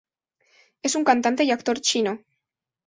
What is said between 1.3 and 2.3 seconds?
y actor chino.